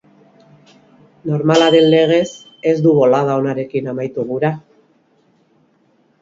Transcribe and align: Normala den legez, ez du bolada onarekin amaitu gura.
Normala 1.31 1.67
den 1.75 1.85
legez, 1.91 2.31
ez 2.71 2.73
du 2.87 2.95
bolada 3.01 3.37
onarekin 3.43 3.93
amaitu 3.95 4.27
gura. 4.33 4.53